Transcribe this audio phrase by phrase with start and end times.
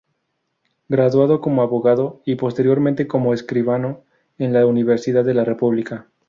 [0.89, 4.03] Graduado como abogado y posteriormente como escribano
[4.39, 6.07] en la Universidad de la República.